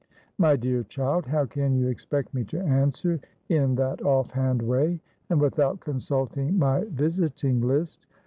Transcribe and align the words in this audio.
"My 0.39 0.55
dear 0.55 0.81
child, 0.81 1.27
how 1.27 1.45
can 1.45 1.75
you 1.75 1.85
expect 1.85 2.33
me 2.33 2.43
to 2.45 2.59
answer 2.59 3.19
in 3.49 3.75
that 3.75 4.01
off 4.03 4.31
hand 4.31 4.59
way, 4.59 4.99
and 5.29 5.39
without 5.39 5.79
consulting 5.79 6.57
my 6.57 6.85
visiting 6.85 7.61
list? 7.61 8.07